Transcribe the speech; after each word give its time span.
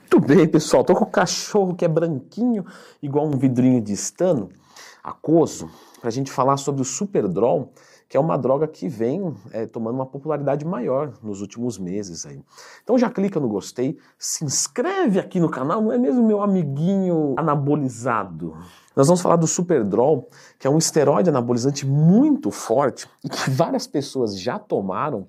Muito 0.00 0.20
bem, 0.20 0.46
pessoal. 0.46 0.84
Tô 0.84 0.94
com 0.94 1.04
o 1.04 1.10
cachorro 1.10 1.74
que 1.74 1.84
é 1.84 1.88
branquinho, 1.88 2.64
igual 3.02 3.26
um 3.26 3.36
vidrinho 3.36 3.80
de 3.80 3.92
estano, 3.92 4.48
aquoso, 5.04 5.70
para 6.00 6.08
a 6.08 6.12
gente 6.12 6.30
falar 6.30 6.56
sobre 6.56 6.80
o 6.80 6.84
Superdrol, 6.84 7.72
que 8.08 8.16
é 8.16 8.20
uma 8.20 8.38
droga 8.38 8.66
que 8.68 8.88
vem 8.88 9.34
é, 9.50 9.66
tomando 9.66 9.96
uma 9.96 10.06
popularidade 10.06 10.64
maior 10.64 11.12
nos 11.22 11.40
últimos 11.40 11.76
meses 11.76 12.24
aí. 12.24 12.40
Então 12.82 12.96
já 12.96 13.10
clica 13.10 13.38
no 13.40 13.48
gostei, 13.48 13.98
se 14.18 14.44
inscreve 14.44 15.18
aqui 15.18 15.40
no 15.40 15.50
canal, 15.50 15.82
não 15.82 15.92
é 15.92 15.98
mesmo 15.98 16.26
meu 16.26 16.40
amiguinho 16.40 17.34
anabolizado? 17.36 18.56
Nós 18.94 19.08
vamos 19.08 19.20
falar 19.20 19.36
do 19.36 19.46
Superdrol, 19.46 20.28
que 20.58 20.66
é 20.66 20.70
um 20.70 20.78
esteroide 20.78 21.28
anabolizante 21.28 21.84
muito 21.84 22.50
forte 22.50 23.08
e 23.24 23.28
que 23.28 23.50
várias 23.50 23.86
pessoas 23.86 24.38
já 24.38 24.58
tomaram 24.58 25.26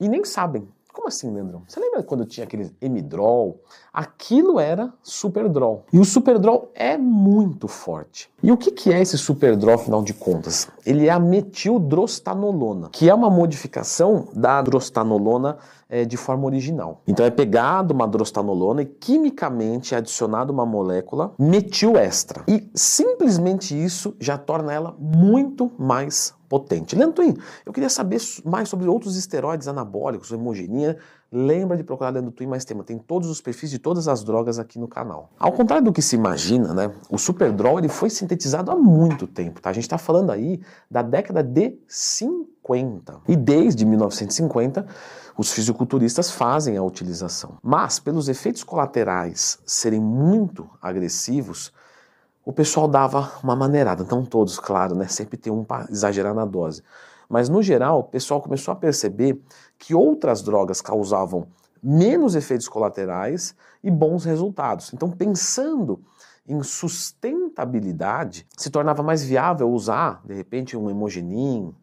e 0.00 0.08
nem 0.08 0.24
sabem 0.24 0.66
como 0.92 1.08
assim, 1.08 1.32
Leandrão? 1.32 1.62
Você 1.66 1.80
lembra 1.80 2.02
quando 2.02 2.26
tinha 2.26 2.44
aquele 2.44 2.70
Emidrol? 2.80 3.62
Aquilo 3.92 4.60
era 4.60 4.92
Superdrol. 5.02 5.84
E 5.92 5.98
o 5.98 6.04
Superdrol 6.04 6.70
é 6.74 6.98
muito 6.98 7.66
forte. 7.66 8.30
E 8.42 8.52
o 8.52 8.56
que, 8.56 8.70
que 8.70 8.92
é 8.92 9.00
esse 9.00 9.16
Superdrol, 9.16 9.74
afinal 9.74 10.02
de 10.02 10.12
contas? 10.12 10.68
Ele 10.84 11.06
é 11.06 11.10
a 11.10 11.18
metildrostanolona, 11.18 12.90
que 12.90 13.08
é 13.08 13.14
uma 13.14 13.30
modificação 13.30 14.28
da 14.34 14.60
drostanolona 14.60 15.56
é, 15.88 16.04
de 16.04 16.16
forma 16.16 16.46
original. 16.46 17.02
Então 17.06 17.24
é 17.24 17.30
pegado 17.30 17.92
uma 17.92 18.08
drostanolona 18.08 18.82
e 18.82 18.86
quimicamente 18.86 19.94
é 19.94 19.98
adicionado 19.98 20.52
uma 20.52 20.64
molécula 20.64 21.34
metilestra. 21.38 22.44
E 22.48 22.70
simplesmente 22.74 23.74
isso 23.74 24.16
já 24.18 24.38
torna 24.38 24.72
ela 24.72 24.94
muito 24.98 25.70
mais 25.78 26.34
potente. 26.52 26.94
Leandro 26.94 27.24
eu 27.64 27.72
queria 27.72 27.88
saber 27.88 28.20
mais 28.44 28.68
sobre 28.68 28.86
outros 28.86 29.16
esteroides 29.16 29.68
anabólicos, 29.68 30.30
hemogenia. 30.30 30.98
Lembra 31.32 31.78
de 31.78 31.82
procurar 31.82 32.10
Leandro 32.10 32.30
Twin 32.30 32.46
mais 32.46 32.62
tema. 32.62 32.84
Tem 32.84 32.98
todos 32.98 33.30
os 33.30 33.40
perfis 33.40 33.70
de 33.70 33.78
todas 33.78 34.06
as 34.06 34.22
drogas 34.22 34.58
aqui 34.58 34.78
no 34.78 34.86
canal. 34.86 35.30
Ao 35.38 35.50
contrário 35.50 35.82
do 35.82 35.90
que 35.94 36.02
se 36.02 36.14
imagina, 36.14 36.74
né, 36.74 36.92
o 37.08 37.16
Superdrol 37.16 37.78
ele 37.78 37.88
foi 37.88 38.10
sintetizado 38.10 38.70
há 38.70 38.76
muito 38.76 39.26
tempo. 39.26 39.62
Tá? 39.62 39.70
A 39.70 39.72
gente 39.72 39.84
está 39.84 39.96
falando 39.96 40.30
aí 40.30 40.60
da 40.90 41.00
década 41.00 41.42
de 41.42 41.78
50. 41.88 43.22
E 43.26 43.34
desde 43.34 43.86
1950, 43.86 44.86
os 45.38 45.52
fisiculturistas 45.52 46.30
fazem 46.30 46.76
a 46.76 46.82
utilização. 46.82 47.56
Mas, 47.62 47.98
pelos 47.98 48.28
efeitos 48.28 48.62
colaterais 48.62 49.58
serem 49.64 50.00
muito 50.00 50.68
agressivos, 50.82 51.72
o 52.44 52.52
pessoal 52.52 52.88
dava 52.88 53.32
uma 53.42 53.54
maneirada, 53.54 54.04
não 54.10 54.24
todos, 54.24 54.58
claro, 54.58 54.94
né? 54.94 55.06
Sempre 55.06 55.36
tem 55.36 55.52
um 55.52 55.62
para 55.62 55.90
exagerar 55.90 56.34
na 56.34 56.44
dose. 56.44 56.82
Mas 57.28 57.48
no 57.48 57.62
geral, 57.62 58.00
o 58.00 58.04
pessoal 58.04 58.40
começou 58.42 58.72
a 58.72 58.76
perceber 58.76 59.40
que 59.78 59.94
outras 59.94 60.42
drogas 60.42 60.80
causavam 60.80 61.46
menos 61.82 62.34
efeitos 62.34 62.68
colaterais 62.68 63.54
e 63.82 63.90
bons 63.90 64.24
resultados. 64.24 64.92
Então, 64.92 65.10
pensando 65.10 66.00
em 66.46 66.62
sustentabilidade, 66.62 68.46
se 68.56 68.70
tornava 68.70 69.02
mais 69.02 69.22
viável 69.24 69.70
usar, 69.70 70.20
de 70.24 70.34
repente, 70.34 70.76
um 70.76 70.90
hemogenin, 70.90 71.74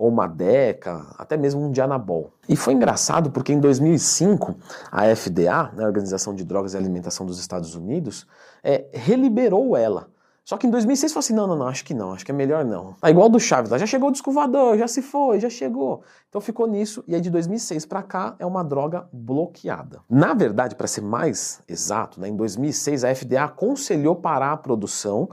ou 0.00 0.08
uma 0.08 0.26
DECA, 0.26 1.06
até 1.18 1.36
mesmo 1.36 1.62
um 1.62 1.70
Dianabol. 1.70 2.32
E 2.48 2.56
foi 2.56 2.72
engraçado 2.72 3.30
porque 3.30 3.52
em 3.52 3.60
2005 3.60 4.56
a 4.90 5.14
FDA, 5.14 5.70
né, 5.74 5.84
a 5.84 5.86
Organização 5.86 6.34
de 6.34 6.42
Drogas 6.42 6.72
e 6.72 6.78
Alimentação 6.78 7.26
dos 7.26 7.38
Estados 7.38 7.74
Unidos, 7.74 8.26
é, 8.64 8.86
reliberou 8.94 9.76
ela. 9.76 10.08
Só 10.42 10.56
que 10.56 10.66
em 10.66 10.70
2006 10.70 11.12
falou 11.12 11.20
assim: 11.20 11.34
não, 11.34 11.46
não, 11.46 11.54
não, 11.54 11.68
acho 11.68 11.84
que 11.84 11.92
não, 11.92 12.12
acho 12.14 12.24
que 12.24 12.32
é 12.32 12.34
melhor 12.34 12.64
não. 12.64 12.96
Ah, 13.02 13.10
igual 13.10 13.28
do 13.28 13.38
Chaves, 13.38 13.70
já 13.78 13.86
chegou 13.86 14.08
o 14.08 14.12
descovador, 14.12 14.78
já 14.78 14.88
se 14.88 15.02
foi, 15.02 15.38
já 15.38 15.50
chegou. 15.50 16.02
Então 16.30 16.40
ficou 16.40 16.66
nisso, 16.66 17.04
e 17.06 17.14
aí 17.14 17.20
de 17.20 17.28
2006 17.28 17.84
para 17.84 18.02
cá 18.02 18.34
é 18.38 18.46
uma 18.46 18.64
droga 18.64 19.06
bloqueada. 19.12 20.00
Na 20.08 20.32
verdade, 20.32 20.76
para 20.76 20.86
ser 20.86 21.02
mais 21.02 21.60
exato, 21.68 22.18
né, 22.18 22.28
em 22.28 22.36
2006 22.36 23.04
a 23.04 23.14
FDA 23.14 23.44
aconselhou 23.44 24.16
parar 24.16 24.52
a 24.52 24.56
produção 24.56 25.28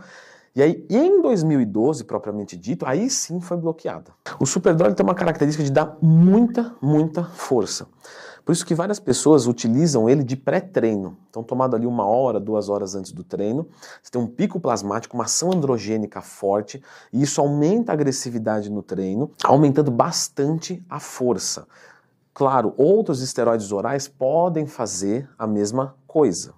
e 0.58 0.64
aí, 0.64 0.84
em 0.90 1.22
2012, 1.22 2.04
propriamente 2.04 2.58
dito, 2.58 2.84
aí 2.84 3.12
sim 3.12 3.40
foi 3.40 3.58
bloqueada. 3.58 4.12
O 4.40 4.46
superdrug 4.48 4.96
tem 4.96 5.06
uma 5.06 5.14
característica 5.14 5.64
de 5.64 5.72
dar 5.72 6.00
muita, 6.02 6.76
muita 6.82 7.24
força. 7.24 7.86
Por 8.44 8.54
isso 8.54 8.66
que 8.66 8.74
várias 8.74 9.00
pessoas 9.00 9.46
utilizam 9.46 10.10
ele 10.10 10.24
de 10.24 10.36
pré-treino. 10.36 11.16
Então, 11.30 11.44
tomado 11.44 11.76
ali 11.76 11.86
uma 11.86 12.08
hora, 12.08 12.40
duas 12.40 12.70
horas 12.70 12.96
antes 12.96 13.12
do 13.12 13.24
treino, 13.24 13.68
você 14.02 14.10
tem 14.10 14.20
um 14.20 14.26
pico 14.26 14.60
plasmático, 14.60 15.16
uma 15.16 15.26
ação 15.26 15.52
androgênica 15.54 16.22
forte, 16.22 16.82
e 17.14 17.22
isso 17.22 17.40
aumenta 17.40 17.92
a 17.92 17.94
agressividade 17.94 18.72
no 18.72 18.82
treino, 18.82 19.30
aumentando 19.44 19.92
bastante 19.92 20.84
a 20.90 21.00
força. 21.00 21.68
Claro, 22.34 22.74
outros 22.78 23.22
esteroides 23.22 23.72
orais 23.72 24.08
podem 24.08 24.66
fazer 24.66 25.30
a 25.38 25.46
mesma 25.46 25.94
coisa. 26.08 26.57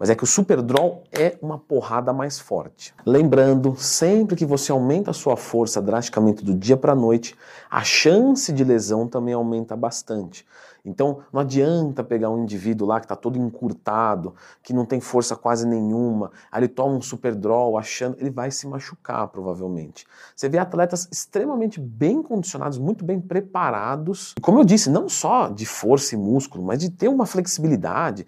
Mas 0.00 0.08
é 0.08 0.14
que 0.14 0.24
o 0.24 0.26
Superdrol 0.26 1.04
é 1.12 1.36
uma 1.42 1.58
porrada 1.58 2.10
mais 2.10 2.38
forte. 2.38 2.94
Lembrando, 3.04 3.76
sempre 3.76 4.34
que 4.34 4.46
você 4.46 4.72
aumenta 4.72 5.10
a 5.10 5.14
sua 5.14 5.36
força 5.36 5.82
drasticamente 5.82 6.42
do 6.42 6.54
dia 6.54 6.74
para 6.74 6.92
a 6.92 6.96
noite, 6.96 7.36
a 7.70 7.84
chance 7.84 8.50
de 8.50 8.64
lesão 8.64 9.06
também 9.06 9.34
aumenta 9.34 9.76
bastante. 9.76 10.46
Então 10.82 11.18
não 11.30 11.42
adianta 11.42 12.02
pegar 12.02 12.30
um 12.30 12.42
indivíduo 12.42 12.88
lá 12.88 12.98
que 12.98 13.04
está 13.04 13.14
todo 13.14 13.38
encurtado, 13.38 14.34
que 14.62 14.72
não 14.72 14.86
tem 14.86 15.00
força 15.00 15.36
quase 15.36 15.66
nenhuma, 15.66 16.30
aí 16.50 16.60
ele 16.60 16.68
toma 16.68 16.96
um 16.96 17.02
superdrol 17.02 17.76
achando, 17.76 18.16
ele 18.18 18.30
vai 18.30 18.50
se 18.50 18.66
machucar 18.66 19.28
provavelmente. 19.28 20.06
Você 20.34 20.48
vê 20.48 20.56
atletas 20.56 21.06
extremamente 21.12 21.78
bem 21.78 22.22
condicionados, 22.22 22.78
muito 22.78 23.04
bem 23.04 23.20
preparados, 23.20 24.34
e 24.38 24.40
como 24.40 24.60
eu 24.60 24.64
disse, 24.64 24.88
não 24.88 25.10
só 25.10 25.48
de 25.48 25.66
força 25.66 26.14
e 26.14 26.18
músculo, 26.18 26.64
mas 26.64 26.78
de 26.78 26.88
ter 26.88 27.08
uma 27.08 27.26
flexibilidade, 27.26 28.26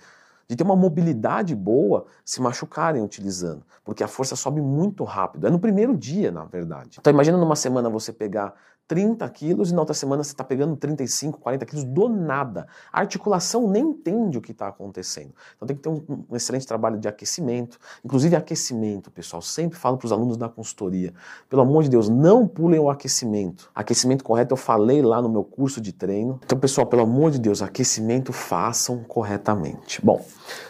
de 0.48 0.56
ter 0.56 0.64
uma 0.64 0.76
mobilidade 0.76 1.54
boa, 1.54 2.06
se 2.24 2.40
machucarem 2.40 3.02
utilizando, 3.02 3.64
porque 3.84 4.02
a 4.02 4.08
força 4.08 4.36
sobe 4.36 4.60
muito 4.60 5.04
rápido. 5.04 5.46
É 5.46 5.50
no 5.50 5.58
primeiro 5.58 5.96
dia, 5.96 6.30
na 6.30 6.44
verdade. 6.44 6.98
Então 7.00 7.12
imagina 7.12 7.38
numa 7.38 7.56
semana 7.56 7.88
você 7.88 8.12
pegar 8.12 8.54
30 8.92 9.26
quilos 9.30 9.70
e 9.70 9.74
na 9.74 9.80
outra 9.80 9.94
semana 9.94 10.22
você 10.22 10.32
está 10.32 10.44
pegando 10.44 10.76
35, 10.76 11.38
40 11.40 11.64
quilos 11.64 11.84
do 11.84 12.10
nada. 12.10 12.66
A 12.92 13.00
articulação 13.00 13.66
nem 13.66 13.84
entende 13.84 14.36
o 14.36 14.40
que 14.42 14.52
está 14.52 14.68
acontecendo. 14.68 15.32
Então 15.56 15.66
tem 15.66 15.74
que 15.74 15.82
ter 15.82 15.88
um, 15.88 16.02
um, 16.30 16.36
excelente 16.36 16.66
trabalho 16.66 16.98
de 16.98 17.08
aquecimento. 17.08 17.78
Inclusive 18.04 18.36
aquecimento, 18.36 19.10
pessoal. 19.10 19.40
Sempre 19.40 19.78
falo 19.78 19.96
para 19.96 20.04
os 20.04 20.12
alunos 20.12 20.36
da 20.36 20.46
consultoria. 20.48 21.14
Pelo 21.48 21.62
amor 21.62 21.84
de 21.84 21.88
Deus, 21.88 22.10
não 22.10 22.46
pulem 22.46 22.78
o 22.78 22.90
aquecimento. 22.90 23.70
Aquecimento 23.74 24.22
correto 24.22 24.52
eu 24.52 24.58
falei 24.58 25.00
lá 25.00 25.22
no 25.22 25.28
meu 25.30 25.42
curso 25.42 25.80
de 25.80 25.92
treino. 25.92 26.38
Então, 26.44 26.58
pessoal, 26.58 26.86
pelo 26.86 27.02
amor 27.02 27.30
de 27.30 27.38
Deus, 27.38 27.62
aquecimento 27.62 28.30
façam 28.30 29.02
corretamente. 29.04 30.04
Bom, 30.04 30.22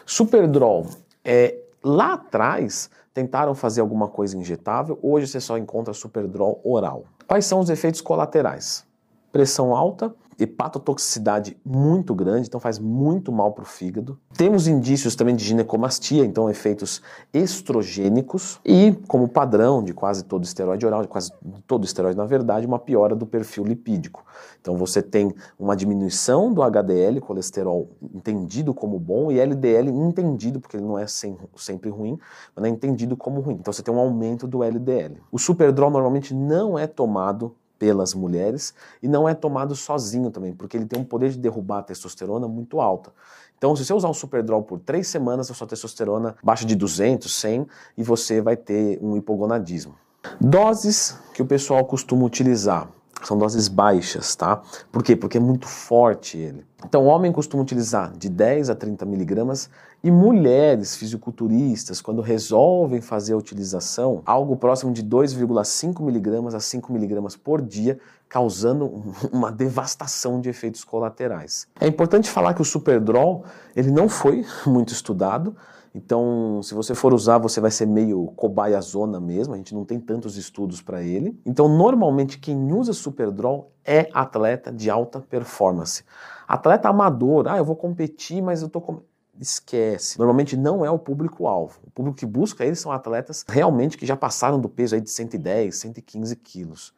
Superdrol 0.07 0.87
é 1.25 1.57
lá 1.83 2.15
atrás 2.15 2.91
tentaram 3.15 3.55
fazer 3.55 3.81
alguma 3.81 4.09
coisa 4.09 4.37
injetável, 4.37 4.99
hoje 5.03 5.27
você 5.27 5.41
só 5.41 5.59
encontra 5.59 5.93
Superdrol 5.93 6.61
oral. 6.65 7.05
Quais 7.27 7.45
são 7.45 7.61
os 7.61 7.69
efeitos 7.69 8.01
colaterais? 8.01 8.87
Pressão 9.31 9.75
alta, 9.75 10.15
hepatotoxicidade 10.43 11.57
muito 11.65 12.15
grande, 12.15 12.49
então 12.49 12.61
faz 12.61 12.79
muito 12.79 13.31
mal 13.31 13.53
para 13.53 13.63
o 13.63 13.67
fígado. 13.67 14.19
Temos 14.37 14.67
indícios 14.67 15.15
também 15.15 15.37
de 15.37 15.45
ginecomastia, 15.45 16.25
então 16.25 16.51
efeitos 16.51 17.01
estrogênicos 17.33 18.61
e, 18.65 18.93
como 19.07 19.29
padrão 19.29 19.83
de 19.83 19.95
quase 19.95 20.25
todo 20.25 20.45
esteroide 20.45 20.85
oral, 20.85 21.03
de 21.03 21.09
quase 21.09 21.33
todo 21.67 21.85
esteroide 21.85 22.17
na 22.17 22.27
verdade, 22.27 22.67
uma 22.67 22.79
piora 22.79 23.15
do 23.15 23.27
perfil 23.27 23.65
lipídico. 23.65 24.25
Então 24.61 24.77
você 24.77 25.03
tem 25.03 25.35
uma 25.59 25.77
diminuição 25.77 26.53
do 26.53 26.63
HDL, 26.63 27.21
colesterol 27.21 27.89
entendido 28.15 28.75
como 28.75 28.99
bom, 28.99 29.31
e 29.31 29.39
LDL 29.39 29.91
entendido, 29.91 30.61
porque 30.61 30.77
ele 30.77 30.85
não 30.85 30.99
é 30.99 31.07
sempre 31.07 31.91
ruim, 31.91 32.19
mas 32.55 32.65
é 32.65 32.69
entendido 32.69 33.17
como 33.17 33.41
ruim. 33.41 33.57
Então 33.61 33.73
você 33.73 33.83
tem 33.83 33.95
um 33.95 33.99
aumento 33.99 34.47
do 34.47 34.63
LDL. 34.63 35.21
O 35.31 35.39
superdrol 35.39 35.91
normalmente 35.91 36.35
não 36.35 36.79
é 36.79 36.87
tomado 36.87 37.55
pelas 37.83 38.15
mulheres 38.15 38.73
e 39.03 39.09
não 39.09 39.29
é 39.29 39.35
tomado 39.35 39.75
sozinho 39.75 40.31
também, 40.31 40.53
porque 40.53 40.77
ele 40.77 40.87
tem 40.87 41.01
um 41.01 41.05
poder 41.05 41.31
de 41.31 41.39
derrubar 41.39 41.79
a 41.79 41.83
testosterona 41.83 42.47
muito 42.47 42.81
alta. 42.81 43.13
Então, 43.59 43.75
se 43.75 43.85
você 43.85 43.93
usar 43.93 44.09
o 44.09 44.15
Superdrol 44.15 44.63
por 44.63 44.79
três 44.79 45.09
semanas, 45.09 45.51
a 45.51 45.55
sua 45.55 45.67
testosterona 45.67 46.37
baixa 46.45 46.65
de 46.65 46.77
200, 46.77 47.35
100 47.35 47.67
e 47.99 48.05
você 48.05 48.41
vai 48.41 48.57
ter 48.57 49.01
um 49.03 49.17
hipogonadismo. 49.17 49.97
Doses 50.41 51.19
que 51.35 51.43
o 51.43 51.45
pessoal 51.45 51.85
costuma 51.85 52.25
utilizar 52.25 52.89
são 53.27 53.39
doses 53.39 53.69
baixas, 53.69 54.35
tá? 54.35 54.63
Por 54.91 55.03
quê? 55.03 55.15
Porque 55.17 55.39
é 55.39 55.41
muito 55.41 55.67
forte 55.67 56.37
ele. 56.39 56.65
Então, 56.85 57.05
o 57.05 57.07
homem 57.07 57.31
costuma 57.31 57.63
utilizar 57.63 58.13
de 58.17 58.29
10 58.29 58.71
a 58.71 58.75
30 58.75 59.05
miligramas 59.07 59.71
e 60.03 60.11
mulheres 60.11 60.97
fisiculturistas, 60.97 62.01
quando 62.01 62.21
resolvem 62.21 63.01
fazer 63.01 63.35
a 63.35 63.37
utilização, 63.37 64.21
algo 64.27 64.57
próximo 64.57 64.93
de 64.93 65.03
2,5 65.03 66.03
miligramas 66.03 66.55
a 66.55 66.61
5 66.61 66.93
miligramas 66.93 67.37
por 67.37 67.63
dia, 67.63 67.99
causando 68.33 69.13
uma 69.31 69.53
devastação 69.53 70.41
de 70.41 70.49
efeitos 70.49 70.83
colaterais. 70.85 71.69
É 71.79 71.87
importante 71.87 72.31
falar 72.31 72.55
que 72.55 72.63
o 72.63 72.65
Superdrol 72.65 73.45
ele 73.77 73.91
não 73.91 74.09
foi 74.09 74.47
muito 74.65 74.91
estudado, 74.91 75.55
então, 75.95 76.63
se 76.63 76.73
você 76.73 76.95
for 76.95 77.13
usar, 77.13 77.37
você 77.37 77.61
vai 77.61 77.71
ser 77.71 77.85
meio 77.85 78.29
cobaia 78.35 78.81
zona 78.81 79.21
mesmo, 79.21 79.53
a 79.53 79.59
gente 79.59 79.75
não 79.75 79.85
tem 79.85 80.01
tantos 80.01 80.39
estudos 80.39 80.81
para 80.81 81.03
ele. 81.03 81.39
Então, 81.45 81.69
normalmente 81.69 82.39
quem 82.39 82.73
usa 82.73 82.95
Superdrol 82.95 83.71
é 83.85 84.09
atleta 84.15 84.73
de 84.73 84.89
alta 84.89 85.21
performance. 85.21 86.03
Atleta 86.49 86.89
amador, 86.89 87.47
ah, 87.47 87.59
eu 87.59 87.65
vou 87.67 87.77
competir, 87.77 88.43
mas 88.43 88.63
eu 88.63 88.71
tô 88.71 88.81
com... 88.81 89.03
esquece. 89.39 90.19
Normalmente 90.19 90.57
não 90.57 90.83
é 90.83 90.91
o 90.91 90.99
público-alvo. 90.99 91.79
O 91.87 91.91
público 91.91 92.17
que 92.17 92.25
busca 92.25 92.65
eles 92.65 92.81
são 92.81 92.91
atletas 92.91 93.45
realmente 93.47 93.99
que 93.99 94.07
já 94.07 94.17
passaram 94.17 94.59
do 94.59 94.71
peso 94.71 94.95
aí 94.95 95.01
de 95.03 95.11
110, 95.11 95.77
115 95.77 96.37
quilos. 96.37 96.95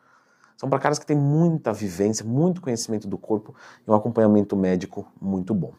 São 0.56 0.68
para 0.68 0.78
caras 0.78 0.98
que 0.98 1.06
têm 1.06 1.16
muita 1.16 1.72
vivência, 1.72 2.24
muito 2.24 2.60
conhecimento 2.60 3.08
do 3.08 3.18
corpo 3.18 3.54
e 3.86 3.90
um 3.90 3.94
acompanhamento 3.94 4.56
médico 4.56 5.06
muito 5.20 5.54
bom. 5.54 5.72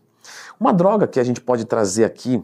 Uma 0.59 0.73
droga 0.73 1.07
que 1.07 1.19
a 1.19 1.23
gente 1.23 1.39
pode 1.39 1.65
trazer 1.65 2.03
aqui 2.03 2.43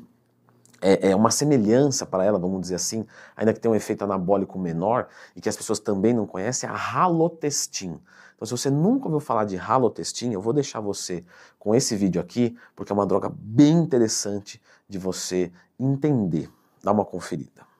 é, 0.82 1.12
é, 1.12 1.16
uma 1.16 1.30
semelhança 1.30 2.06
para 2.06 2.26
ela, 2.26 2.40
vamos 2.40 2.62
dizer 2.62 2.76
assim, 2.76 3.06
ainda 3.36 3.54
que 3.54 3.60
tenha 3.60 3.72
um 3.72 3.76
efeito 3.76 4.04
anabólico 4.04 4.58
menor 4.58 5.08
e 5.36 5.42
que 5.42 5.48
as 5.48 5.56
pessoas 5.56 5.80
também 5.80 6.14
não 6.14 6.26
conhecem, 6.26 6.68
é 6.68 6.72
a 6.72 6.76
halotestin. 6.76 8.00
Então, 8.36 8.46
se 8.48 8.52
você 8.52 8.72
nunca 8.72 9.06
ouviu 9.06 9.20
falar 9.20 9.46
de 9.46 9.56
halotestin, 9.56 10.32
eu 10.32 10.42
vou 10.42 10.52
deixar 10.52 10.80
você 10.80 11.24
com 11.60 11.76
esse 11.76 11.96
vídeo 11.96 12.20
aqui, 12.20 12.58
porque 12.76 12.92
é 12.92 12.96
uma 12.96 13.06
droga 13.06 13.32
bem 13.32 13.78
interessante 13.78 14.60
de 14.90 14.98
você 14.98 15.52
entender. 15.80 16.50
Dá 16.84 16.92
uma 16.92 17.06
conferida. 17.06 17.71